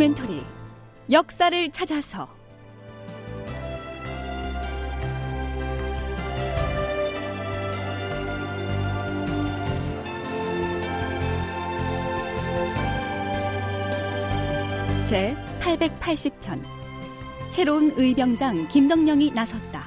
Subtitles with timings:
[0.00, 0.42] 다큐멘터리
[1.10, 2.26] 역사를 찾아서
[15.06, 16.62] 제 880편
[17.50, 19.86] 새로운 의병장 김덕령이 나섰다.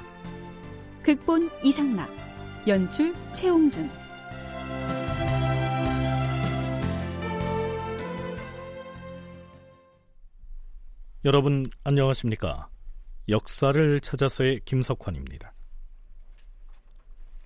[1.01, 2.07] 극본 이상락
[2.67, 3.89] 연출 최홍준
[11.25, 12.67] 여러분 안녕하십니까?
[13.29, 15.53] 역사를 찾아서의 김석환입니다.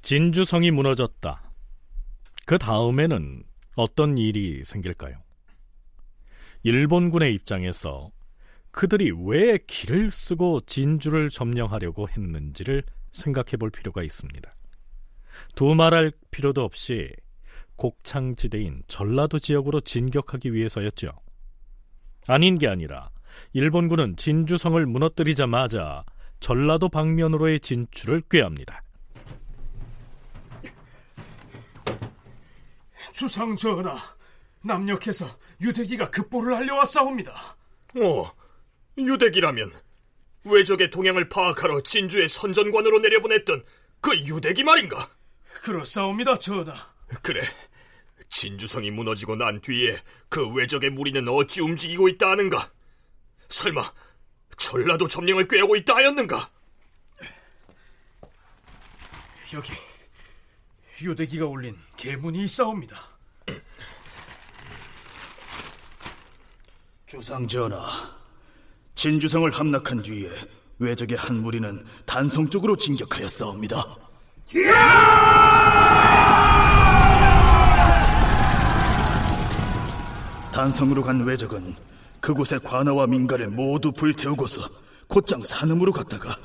[0.01, 1.51] 진주성이 무너졌다.
[2.47, 3.43] 그 다음에는
[3.75, 5.21] 어떤 일이 생길까요?
[6.63, 8.09] 일본군의 입장에서
[8.71, 14.55] 그들이 왜 길을 쓰고 진주를 점령하려고 했는지를 생각해 볼 필요가 있습니다.
[15.53, 17.11] 두말할 필요도 없이
[17.75, 21.11] 곡창지대인 전라도 지역으로 진격하기 위해서였죠.
[22.25, 23.11] 아닌 게 아니라
[23.53, 26.03] 일본군은 진주성을 무너뜨리자마자
[26.39, 28.81] 전라도 방면으로의 진출을 꾀합니다.
[33.11, 33.97] 주상 전하,
[34.61, 35.25] 남녘에서
[35.61, 37.31] 유대기가 급보를 알려왔사옵니다.
[37.95, 38.31] 어,
[38.97, 39.73] 유대기라면
[40.43, 43.63] 외적의 동향을 파악하러 진주의 선전관으로 내려보냈던
[44.01, 45.09] 그 유대기 말인가?
[45.63, 46.73] 그렇사옵니다, 전하.
[47.23, 47.41] 그래,
[48.29, 49.97] 진주성이 무너지고 난 뒤에
[50.29, 52.71] 그 외적의 무리는 어찌 움직이고 있다 하는가?
[53.49, 53.91] 설마
[54.57, 56.49] 전라도 점령을 꾀하고 있다 하였는가?
[59.53, 59.71] 여기
[61.01, 62.97] 유대기가 올린 계문이 있사옵니다.
[67.07, 67.87] 주상 전하,
[68.95, 70.29] 진주성을 함락한 뒤에
[70.79, 73.97] 외적의 한 무리는 단성 쪽으로 진격하였사옵니다.
[80.51, 81.75] 단성으로 간 외적은
[82.27, 84.69] 그곳의 관아와 민가를 모두 불태우고서
[85.07, 86.35] 곧장 산음으로 갔다가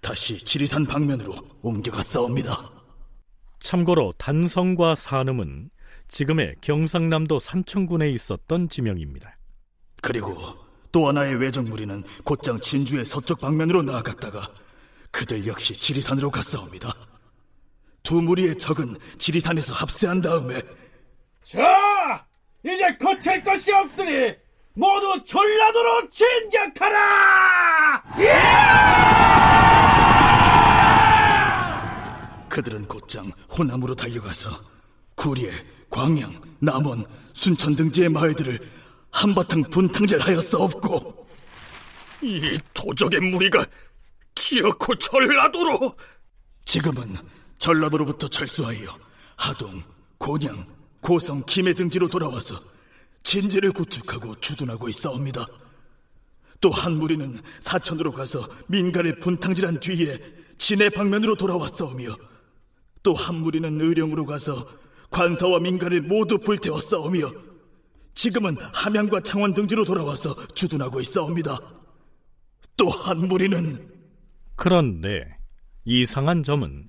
[0.00, 2.70] 다시 지리산 방면으로 옮겨갔사옵니다.
[3.58, 5.68] 참고로 단성과 산음은
[6.08, 9.36] 지금의 경상남도 산청군에 있었던 지명입니다.
[10.00, 10.34] 그리고
[10.90, 14.50] 또 하나의 외적 무리는 곧장 진주의 서쪽 방면으로 나아갔다가
[15.10, 16.94] 그들 역시 지리산으로 갔사옵니다.
[18.02, 20.62] 두 무리의 적은 지리산에서 합세한 다음에
[21.44, 22.26] 자,
[22.64, 24.34] 이제 거칠 것이 없으니
[24.80, 28.02] 모두 전라도로 진격하라!
[32.48, 34.48] 그들은 곧장 호남으로 달려가서
[35.16, 35.52] 구리에
[35.90, 37.04] 광양, 남원,
[37.34, 38.58] 순천 등지의 마을들을
[39.10, 41.26] 한바탕 분탕질하였사옵고
[42.22, 43.66] 이 도적의 무리가
[44.34, 45.94] 기어코 전라도로
[46.64, 47.16] 지금은
[47.58, 48.98] 전라도로부터 철수하여
[49.36, 49.82] 하동,
[50.16, 50.66] 곤양,
[51.02, 52.58] 고성, 김해 등지로 돌아와서
[53.22, 55.46] 진지를 구축하고 주둔하고 있사옵니다.
[56.60, 60.18] 또 한 무리는 사천으로 가서 민가를 분탕질한 뒤에
[60.58, 62.16] 진해 방면으로 돌아왔사오며
[63.02, 64.68] 또 한 무리는 의령으로 가서
[65.10, 67.32] 관사와 민가를 모두 불태웠사오며
[68.14, 71.58] 지금은 함양과 창원 등지로 돌아와서 주둔하고 있사옵니다.
[72.76, 73.88] 또 한 무리는
[74.56, 75.24] 그런데
[75.86, 76.88] 이상한 점은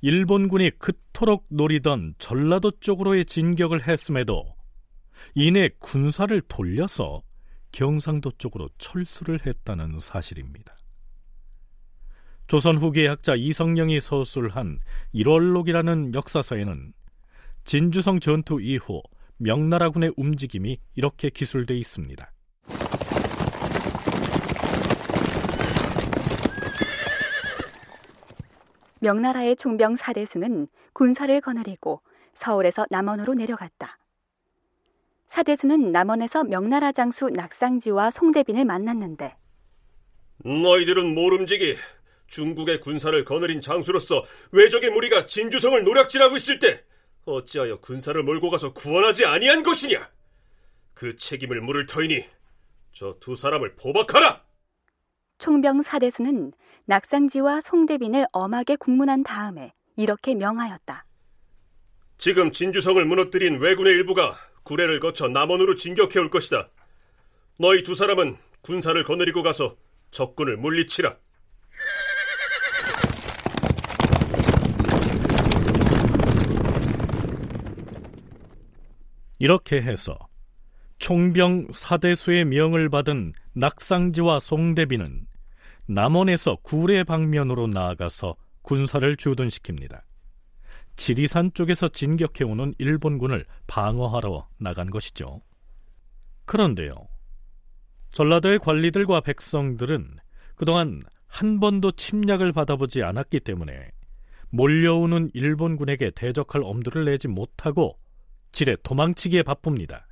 [0.00, 4.55] 일본군이 그토록 노리던 전라도 쪽으로의 진격을 했음에도
[5.34, 7.22] 이내 군사를 돌려서
[7.72, 10.74] 경상도 쪽으로 철수를 했다는 사실입니다.
[12.46, 14.78] 조선 후기의 학자 이성령이 서술한
[15.14, 16.92] 1월록이라는 역사서에는
[17.64, 19.02] 진주성 전투 이후
[19.38, 22.32] 명나라군의 움직임이 이렇게 기술돼 있습니다.
[29.00, 32.00] 명나라의 총병 사대수는 군사를 거느리고
[32.34, 33.98] 서울에서 남원으로 내려갔다.
[35.28, 39.36] 사대수는 남원에서 명나라 장수 낙상지와 송대빈을 만났는데
[40.44, 41.76] 너희들은 모름지기
[42.28, 46.82] 중국의 군사를 거느린 장수로서 외적의 무리가 진주성을 노략질하고 있을 때
[47.24, 50.08] 어찌하여 군사를 몰고 가서 구원하지 아니한 것이냐?
[50.94, 52.24] 그 책임을 물을 터이니
[52.92, 54.42] 저 두 사람을 포박하라!
[55.38, 56.52] 총병 사대수는
[56.86, 61.04] 낙상지와 송대빈을 엄하게 국문한 다음에 이렇게 명하였다.
[62.16, 64.36] 지금 진주성을 무너뜨린 왜군의 일부가
[64.66, 66.68] 구례를 거쳐 남원으로 진격해 올 것이다.
[67.58, 69.76] 너희 두 사람은 군사를 거느리고 가서
[70.10, 71.16] 적군을 물리치라.
[79.38, 80.18] 이렇게 해서
[80.98, 85.26] 총병 사대수의 명을 받은 낙상지와 송대비는
[85.86, 90.05] 남원에서 구례 방면으로 나아가서 군사를 주둔시킵니다.
[90.96, 95.42] 지리산 쪽에서 진격해오는 일본군을 방어하러 나간 것이죠.
[96.46, 96.94] 그런데요,
[98.12, 100.16] 전라도의 관리들과 백성들은
[100.54, 103.90] 그동안 한 번도 침략을 받아보지 않았기 때문에
[104.50, 107.98] 몰려오는 일본군에게 대적할 엄두를 내지 못하고
[108.52, 110.06] 지레 도망치기에 바쁩니다.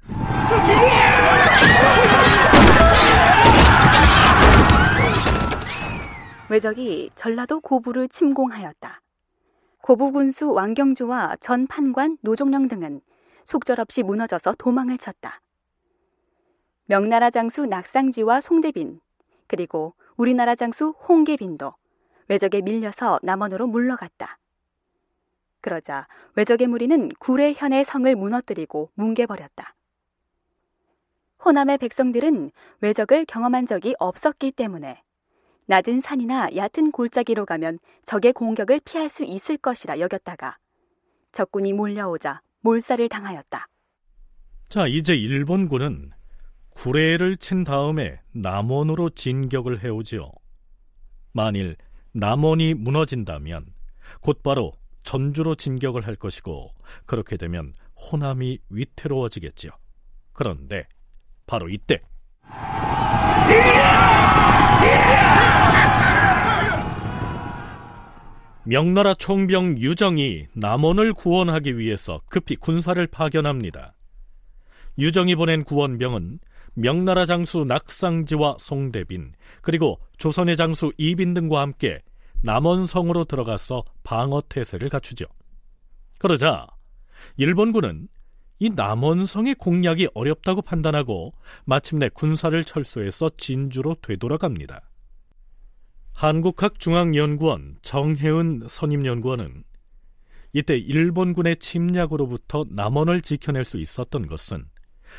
[6.51, 9.01] 외적이 전라도 고부를 침공하였다.
[9.85, 13.03] 고부 군수 왕경조와 전 판관 노종령 등은
[13.45, 15.43] 속절없이 무너져서 도망을 쳤다.
[16.87, 19.01] 명나라 장수 낙상지와 송대빈
[19.47, 21.75] 그리고 우리나라 장수 홍계빈도
[22.29, 24.39] 외적에 밀려서 남원으로 물러갔다.
[25.61, 29.75] 그러자 외적의 무리는 구례현의 성을 무너뜨리고 뭉개버렸다.
[31.45, 35.03] 호남의 백성들은 외적을 경험한 적이 없었기 때문에
[35.67, 40.59] 낮은 산이나 얕은 골짜기로 가면 적의 공격을 피할 수 있을 것이라 여겼다가
[41.33, 43.69] 적군이 몰려오자 몰살을 당하였다.
[44.69, 46.11] 자, 이제 일본군은
[46.71, 50.33] 구례를 친 다음에 남원으로 진격을 해오지요.
[51.33, 51.77] 만일
[52.13, 53.67] 남원이 무너진다면
[54.21, 54.73] 곧바로
[55.03, 56.71] 전주로 진격을 할 것이고
[57.07, 59.73] 그렇게 되면 호남이 위태로워지겠지요.
[60.33, 60.87] 그런데
[61.47, 62.01] 바로 이때
[68.67, 73.95] 명나라 총병 유정이 남원을 구원하기 위해서 급히 군사를 파견합니다.
[74.99, 76.39] 유정이 보낸 구원병은
[76.75, 82.01] 명나라 장수 낙상지와 송대빈 그리고 조선의 장수 이빈 등과 함께
[82.43, 85.27] 남원성으로 들어가서 방어 태세를 갖추죠.
[86.19, 86.67] 그러자
[87.37, 88.09] 일본군은
[88.65, 91.35] 이 남원성의 공략이 어렵다고 판단하고
[91.67, 94.81] 마침내 군사를 철수해서 진주로 되돌아갑니다.
[96.15, 99.65] 한국학중앙연구원 정혜은 선임연구원은
[100.55, 104.65] 이때 일본군의 침략으로부터 남원을 지켜낼 수 있었던 것은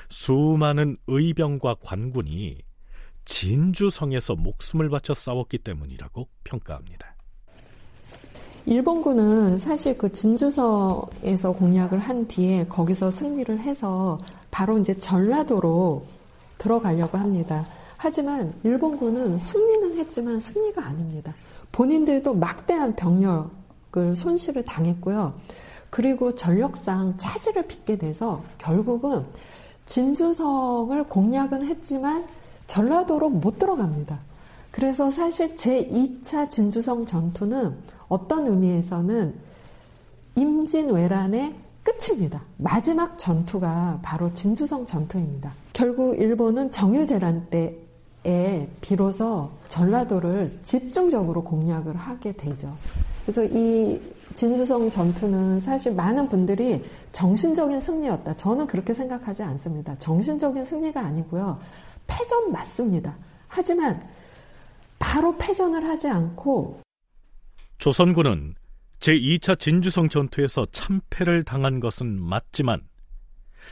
[0.09, 2.63] 수많은 의병과 관군이
[3.25, 7.14] 진주성에서 목숨을 바쳐 싸웠기 때문이라고 평가합니다.
[8.65, 14.17] 일본군은 사실 그 진주성에서 공략을 한 뒤에 거기서 승리를 해서
[14.49, 16.03] 바로 이제 전라도로
[16.57, 17.63] 들어가려고 합니다.
[17.97, 21.33] 하지만 일본군은 승리는 했지만 승리가 아닙니다.
[21.71, 25.33] 본인들도 막대한 병력을 손실을 당했고요.
[25.91, 29.23] 그리고 전력상 차질을 빚게 돼서 결국은
[29.85, 32.25] 진주성을 공략은 했지만
[32.65, 34.17] 전라도로 못 들어갑니다.
[34.71, 37.75] 그래서 사실 제2차 진주성 전투는
[38.07, 39.33] 어떤 의미에서는
[40.35, 42.41] 임진왜란의 끝입니다.
[42.57, 45.51] 마지막 전투가 바로 진주성 전투입니다.
[45.71, 52.75] 결국 일본은 정유재란 때에 비로소 전라도를 집중적으로 공략을 하게 되죠.
[53.23, 54.01] 그래서 이
[54.33, 58.35] 진주성 전투는 사실 많은 분들이 정신적인 승리였다.
[58.35, 59.95] 저는 그렇게 생각하지 않습니다.
[59.99, 61.59] 정신적인 승리가 아니고요.
[62.07, 63.15] 패전 맞습니다.
[63.47, 64.01] 하지만
[64.99, 66.84] 바로 패전을 하지 않고
[67.85, 68.55] 조선군은
[68.97, 72.81] 제2차 진주성 전투에서 참패를 당한 것은 맞지만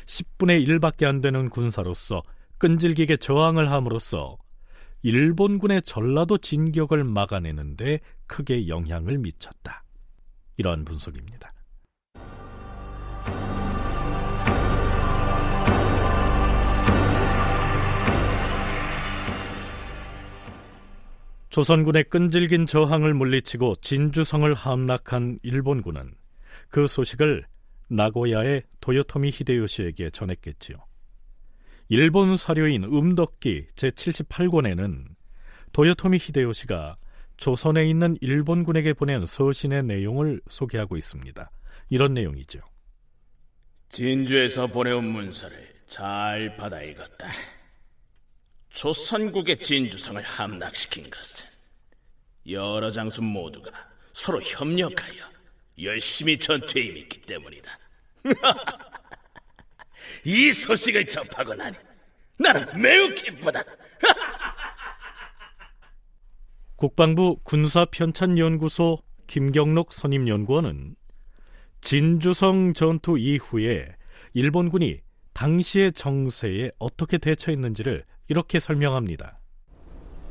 [0.05, 2.21] 10분의 1밖에 안 되는 군사로서
[2.59, 4.37] 끈질기게 저항을 함으로써
[5.01, 9.83] 일본군의 전라도 진격을 막아내는데 크게 영향을 미쳤다.
[10.57, 11.51] 이러한 분석입니다.
[21.53, 26.15] 조선군의 끈질긴 저항을 물리치고 진주성을 함락한 일본군은
[26.69, 27.45] 그 소식을
[27.89, 30.77] 나고야의 도요토미 히데요시에게 전했겠지요.
[31.89, 35.09] 일본 사료인 음덕기 제78권에는
[35.73, 36.97] 도요토미 히데요시가
[37.37, 41.51] 조선에 있는 일본군에게 보낸 서신의 내용을 소개하고 있습니다.
[41.89, 42.61] 이런 내용이죠.
[43.89, 47.27] 진주에서 보내온 문서를 잘 받아 읽었다.
[48.73, 51.49] 조선국의 진주성을 함락시킨 것은
[52.49, 53.71] 여러 장수 모두가
[54.11, 55.23] 서로 협력하여
[55.81, 57.79] 열심히 전투에 임했기 때문이다.
[60.25, 61.77] 이 소식을 접하고 나니
[62.37, 63.63] 나는 매우 기쁘다.
[66.75, 70.95] 국방부 군사편찬연구소 김경록 선임연구원은
[71.81, 73.95] 진주성 전투 이후에
[74.33, 74.99] 일본군이
[75.33, 79.39] 당시의 정세에 어떻게 대처했는지를 이렇게 설명합니다.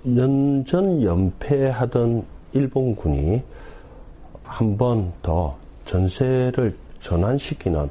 [0.06, 3.42] 연전 연패하던 일본군이
[4.44, 7.88] 한 번 더 전세를 전환시키는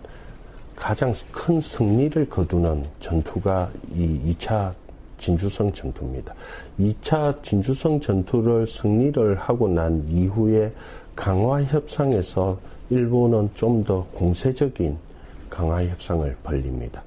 [0.76, 4.74] 가장 큰 승리를 거두는 전투가 이 2차
[5.18, 6.34] 진주성 전투입니다.
[6.80, 10.72] 2차 진주성 전투를 승리를 하고 난 이후에
[11.16, 12.58] 강화 협상에서
[12.90, 14.98] 일본은 좀 더 공세적인
[15.50, 17.04] 강화 협상을 벌립니다.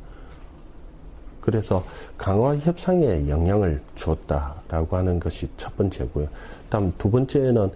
[1.45, 1.85] 그래서
[2.17, 6.27] 강화 협상에 영향을 주었다라고 하는 것이 첫 번째고요.
[6.71, 7.71] 다음 두 번째는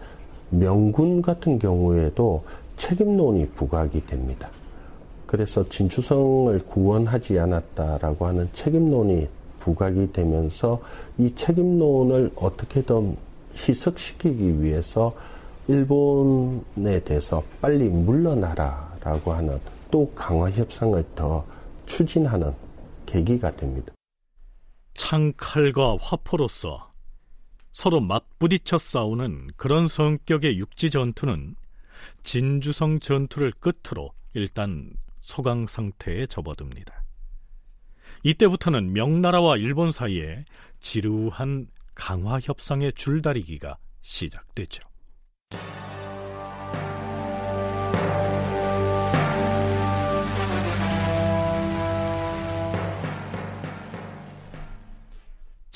[0.49, 2.43] 명군 같은 경우에도
[2.77, 4.49] 책임론이 부각이 됩니다.
[5.27, 9.29] 그래서 진주성을 구원하지 않았다라고 하는 책임론이
[9.61, 10.81] 부각이 되면서
[11.19, 13.19] 이 책임론을 어떻게든
[13.55, 15.13] 희석시키기 위해서
[15.67, 19.61] 일본에 대해서 빨리 물러나라라고 하는
[19.91, 21.45] 또 강화 협상을 더
[21.85, 22.51] 추진하는
[23.09, 23.95] 계기가 됩니다.
[24.93, 26.91] 창칼과 화포로서
[27.73, 31.55] 서로 맞부딪혀 싸우는 그런 성격의 육지 전투는
[32.23, 37.05] 진주성 전투를 끝으로 일단 소강 상태에 접어듭니다.
[38.25, 40.45] 이때부터는 명나라와 일본 사이에
[40.81, 44.83] 지루한 강화 협상의 줄다리기가 시작되죠.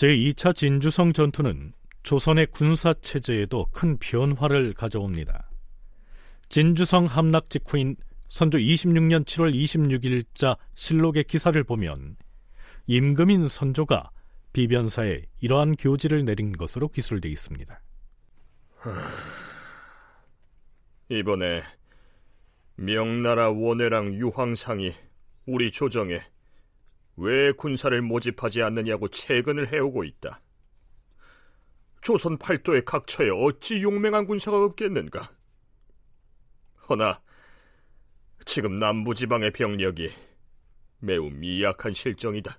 [0.02, 5.48] 제2차 진주성 전투는 조선의 군사 체제에도 큰 변화를 가져옵니다.
[6.48, 7.94] 진주성 함락 직후인
[8.28, 12.16] 선조 26년 7월 26일자 실록의 기사를 보면
[12.88, 14.10] 임금인 선조가
[14.52, 17.80] 비변사에 이러한 교지를 내린 것으로 기술되어 있습니다.
[21.10, 21.62] 이번에
[22.74, 24.92] 명나라 원해랑 유황상이
[25.46, 26.18] 우리 조정에
[27.16, 30.40] 왜 군사를 모집하지 않느냐고 채근을 해오고 있다.
[32.00, 35.30] 조선 팔도의 각처에 어찌 용맹한 군사가 없겠는가?
[36.88, 37.20] 허나
[38.44, 40.10] 지금 남부 지방의 병력이
[40.98, 42.58] 매우 미약한 실정이다.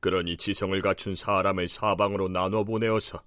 [0.00, 3.22] 그러니 지성을 갖춘 사람을 사방으로 나눠 보내어서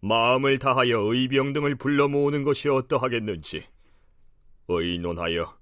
[0.00, 3.66] 마음을 다하여 의병 등을 불러 모으는 것이 어떠하겠는지
[4.68, 5.56] 의논하여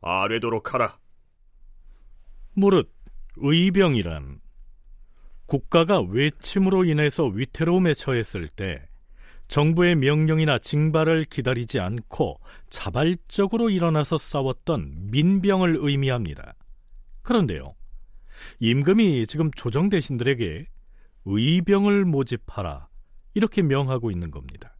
[0.00, 0.98] 아뢰도록 하라.
[2.54, 2.92] 무릇
[3.36, 4.40] 의병이란
[5.46, 8.88] 국가가 외침으로 인해서 위태로움에 처했을 때
[9.48, 16.54] 정부의 명령이나 징발을 기다리지 않고 자발적으로 일어나서 싸웠던 민병을 의미합니다.
[17.22, 17.74] 그런데요,
[18.60, 20.66] 임금이 지금 조정 대신들에게
[21.26, 22.88] 의병을 모집하라
[23.34, 24.76] 이렇게 명하고 있는 겁니다.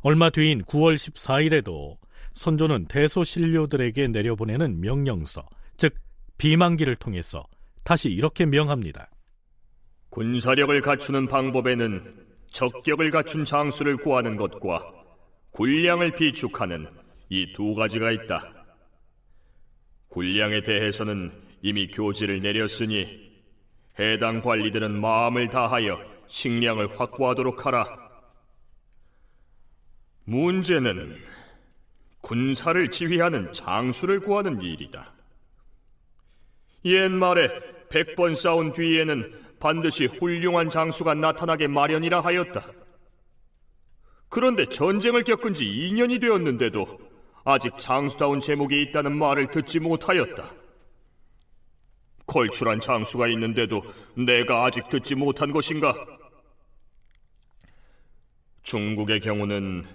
[0.00, 1.98] 얼마 뒤인 9월 14일에도
[2.32, 5.94] 선조는 대소신료들에게 내려보내는 명령서, 즉
[6.38, 7.46] 비만기를 통해서
[7.84, 9.10] 다시 이렇게 명합니다.
[10.10, 14.92] 군사력을 갖추는 방법에는 적격을 갖춘 장수를 구하는 것과
[15.50, 16.88] 군량을 비축하는
[17.30, 18.54] 이 두 가지가 있다.
[20.08, 21.30] 군량에 대해서는
[21.60, 23.28] 이미 교지를 내렸으니
[23.98, 27.84] 해당 관리들은 마음을 다하여 식량을 확보하도록 하라.
[30.24, 31.16] 문제는
[32.22, 35.14] 군사를 지휘하는 장수를 구하는 일이다.
[36.92, 37.48] 옛말에
[37.88, 42.64] 백번 싸운 뒤에는 반드시 훌륭한 장수가 나타나게 마련이라 하였다.
[44.28, 46.98] 그런데 전쟁을 겪은 지 2년이 되었는데도
[47.44, 50.52] 아직 장수다운 제목이 있다는 말을 듣지 못하였다.
[52.26, 53.82] 걸출한 장수가 있는데도
[54.14, 55.94] 내가 아직 듣지 못한 것인가?
[58.62, 59.86] 중국의 경우는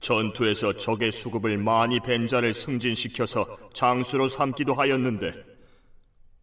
[0.00, 5.51] 전투에서 적의 수급을 많이 벤 자를 승진시켜서 장수로 삼기도 하였는데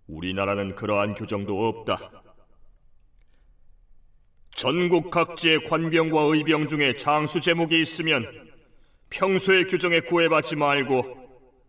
[0.10, 2.12] 우리나라는 그러한 규정도 없다.
[4.52, 8.26] 전국 각지의 관병과 의병 중에 장수 제목이 있으면
[9.10, 11.18] 평소의 규정에 구애받지 말고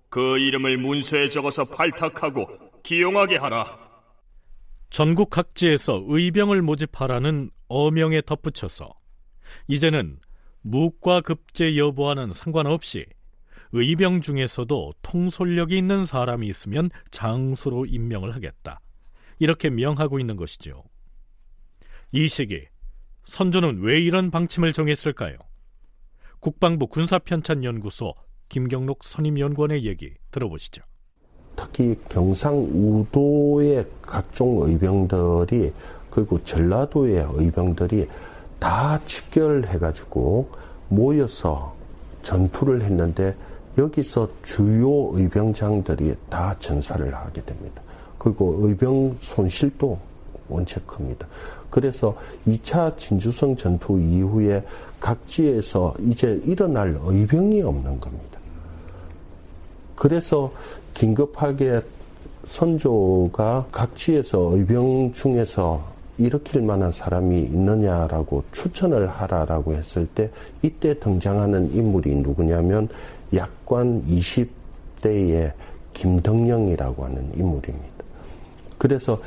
[0.08, 2.48] 그 이름을 문서에 적어서 발탁하고
[2.82, 3.78] 기용하게 하라.
[4.88, 8.92] 전국 각지에서 의병을 모집하라는 어명에 덧붙여서
[9.68, 10.18] 이제는
[10.62, 13.06] 묵과 급제 여부와는 상관없이
[13.72, 18.80] 의병 중에서도 통솔력이 있는 사람이 있으면 장수로 임명을 하겠다.
[19.38, 20.84] 이렇게 명하고 있는 것이죠.
[22.12, 22.66] 이 시기
[23.24, 25.36] 선조는 왜 이런 방침을 정했을까요?
[26.40, 28.14] 국방부 군사편찬연구소
[28.48, 30.82] 김경록 선임연구원의 얘기 들어보시죠.
[31.54, 35.72] 특히 경상우도의 각종 의병들이
[36.10, 38.08] 그리고 전라도의 의병들이
[38.58, 40.50] 다 집결해가지고
[40.88, 41.76] 모여서
[42.22, 43.36] 전투를 했는데
[43.78, 47.82] 여기서 주요 의병장들이 다 전사를 하게 됩니다.
[48.18, 49.98] 그리고 의병 손실도
[50.48, 51.26] 원체 큽니다.
[51.70, 54.62] 그래서 2차 진주성 전투 이후에
[54.98, 58.38] 각지에서 이제 일어날 의병이 없는 겁니다.
[59.94, 60.52] 그래서
[60.94, 61.80] 긴급하게
[62.44, 70.30] 선조가 각지에서 의병 중에서 일으킬 만한 사람이 있느냐라고 추천을 하라라고 했을 때
[70.62, 72.88] 이때 등장하는 인물이 누구냐면
[73.34, 75.52] 약관 20대의
[75.92, 78.04] 김덕령이라고 하는 인물입니다.
[78.78, 79.20] 그래서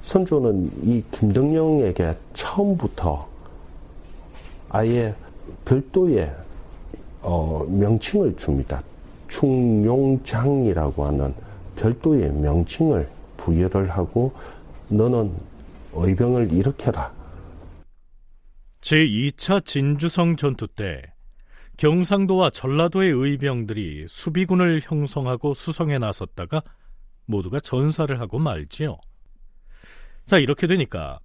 [0.00, 3.26] 선조는 이 김덕령에게 처음부터
[4.68, 5.14] 아예
[5.64, 6.34] 별도의
[7.22, 8.82] 어, 명칭을 줍니다.
[9.28, 11.34] 충용장이라고 하는
[11.76, 14.32] 별도의 명칭을 부여를 하고
[14.88, 15.32] 너는
[15.94, 17.12] 의병을 일으켜라.
[18.80, 21.13] 제2차 진주성 전투 때
[21.76, 26.62] 경상도와 전라도의 의병들이 수비군을 형성하고 수성에 나섰다가
[27.26, 28.98] 모두가 전사를 하고 말지요.
[30.24, 31.18] 자, 이렇게 되니까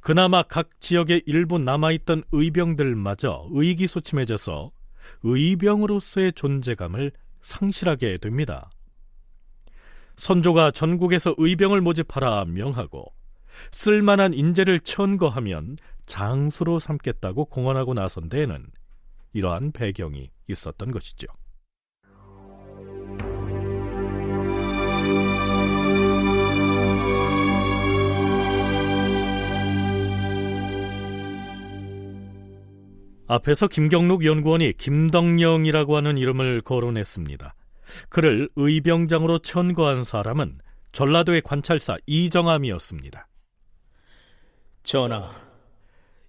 [0.00, 4.70] 그나마 각 지역에 일부 남아있던 의병들마저 의기소침해져서
[5.22, 8.70] 의병으로서의 존재감을 상실하게 됩니다.
[10.16, 13.12] 선조가 전국에서 의병을 모집하라 명하고
[13.70, 18.66] 쓸만한 인재를 천거하면 장수로 삼겠다고 공언하고 나선 데에는
[19.34, 21.26] 이러한 배경이 있었던 것이죠.
[33.26, 37.54] 앞에서 김경록 연구원이 김덕령이라고 하는 이름을 거론했습니다.
[38.08, 40.58] 그를 의병장으로 천거한 사람은
[40.92, 43.26] 전라도의 관찰사 이정암이었습니다.
[44.82, 45.30] 전하,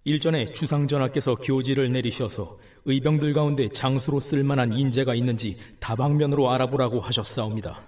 [0.06, 7.82] 일전에 주상전하께서 교지를 내리셔서 의병들 가운데 장수로 쓸만한 인재가 있는지 다방면으로 알아보라고 하셨사옵니다.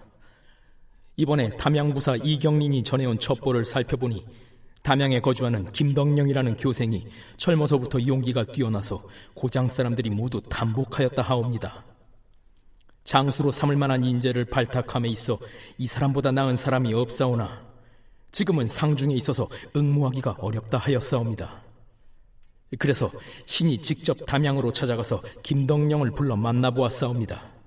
[1.16, 4.26] 이번에 담양부사 이경린이 전해온 첩보를 살펴보니
[4.84, 11.84] 담양에 거주하는 김덕령이라는 교생이 젊어서부터 용기가 뛰어나서 고장 사람들이 모두 담복하였다 하옵니다.
[13.04, 15.38] 장수로 삼을 만한 인재를 발탁함에 있어
[15.78, 17.66] 이 사람보다 나은 사람이 없사오나
[18.32, 21.67] 지금은 상중에 있어서 응모하기가 어렵다 하였사옵니다.
[22.78, 23.10] 그래서
[23.46, 27.58] 신이 직접 담양으로 찾아가서 김덕령을 불러 만나보았사옵니다.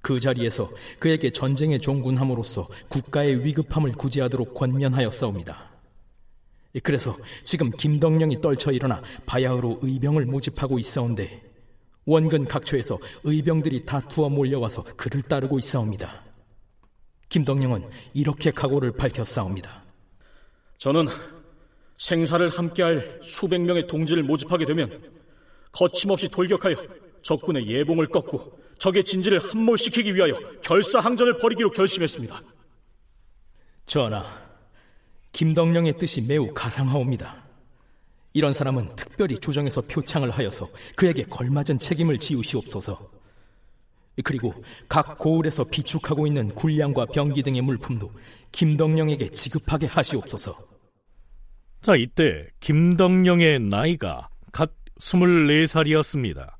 [0.00, 5.70] 그 자리에서 그에게 전쟁에 종군함으로써 국가의 위급함을 구제하도록 권면하였사옵니다.
[6.82, 11.42] 그래서 지금 김덕령이 떨쳐 일어나 바야흐로 의병을 모집하고 있사온데
[12.04, 16.22] 원근 각처에서 의병들이 다투어 몰려와서 그를 따르고 있사옵니다.
[17.30, 19.84] 김덕령은 이렇게 각오를 밝혔사옵니다.
[20.78, 21.08] 저는
[21.96, 25.02] 생사를 함께할 수백 명의 동지를 모집하게 되면
[25.72, 26.76] 거침없이 돌격하여
[27.22, 32.42] 적군의 예봉을 꺾고 적의 진지를 함몰시키기 위하여 결사항전을 벌이기로 결심했습니다.
[33.86, 34.24] 전하,
[35.32, 37.44] 김덕령의 뜻이 매우 가상하옵니다.
[38.32, 43.10] 이런 사람은 특별히 조정해서 표창을 하여서 그에게 걸맞은 책임을 지우시옵소서.
[44.22, 44.54] 그리고
[44.88, 48.12] 각 고을에서 비축하고 있는 군량과 병기 등의 물품도
[48.52, 50.73] 김덕령에게 지급하게 하시옵소서.
[51.84, 54.70] 자, 이때 김덕령의 나이가 갓
[55.00, 56.50] 24살이었습니다.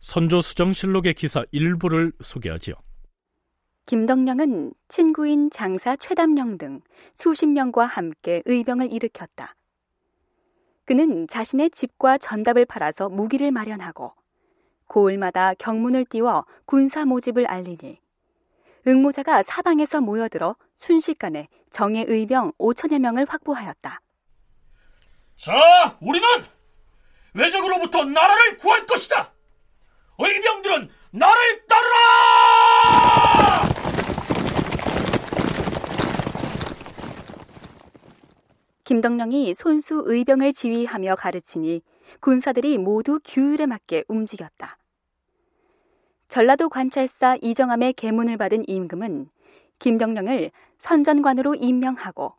[0.00, 2.74] 선조수정실록의 기사 일부를 소개하지요.
[3.86, 6.82] 김덕령은 친구인 장사 최담령 등
[7.14, 9.56] 수십 명과 함께 의병을 일으켰다.
[10.84, 14.12] 그는 자신의 집과 전답을 팔아서 무기를 마련하고
[14.86, 17.98] 고을마다 경문을 띄워 군사 모집을 알리니
[18.86, 24.02] 응모자가 사방에서 모여들어 순식간에 정예 의병 5천여 명을 확보하였다.
[25.42, 26.24] 자, 우리는
[27.34, 29.32] 외적으로부터 나라를 구할 것이다.
[30.16, 31.98] 의병들은 나를 따르라!
[38.84, 41.82] 김덕령이 손수 의병을 지휘하며 가르치니
[42.20, 44.78] 군사들이 모두 규율에 맞게 움직였다.
[46.28, 49.28] 전라도 관찰사 이정암의 계문을 받은 임금은
[49.80, 52.32] 김덕령을 선전관으로 임명하고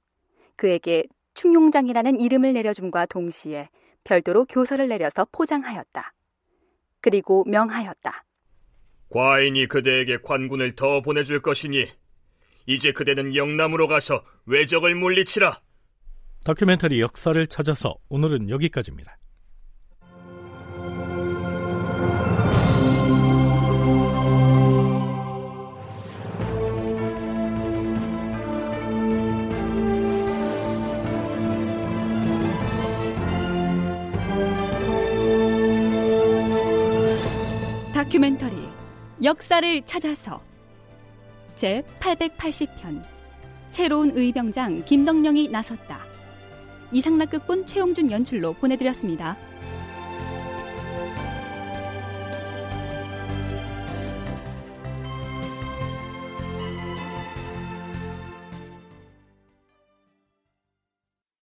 [0.56, 1.04] 그에게
[1.34, 3.70] 충용장이라는 이름을 내려줌과 동시에
[4.04, 6.14] 별도로 교서를 내려서 포장하였다.
[7.02, 8.26] 그리고 명하였다.
[9.10, 11.86] 과인이 그대에게 관군을 더 보내줄 것이니
[12.66, 15.60] 이제 그대는 영남으로 가서 외적을 물리치라.
[16.46, 19.18] 다큐멘터리 역사를 찾아서 오늘은 여기까지입니다.
[39.24, 40.42] 역사를 찾아서
[41.56, 43.02] 제 880편
[43.70, 46.02] 새로운 의병장 김덕령이 나섰다.
[46.92, 49.38] 이상락극본 최용준 연출로 보내드렸습니다.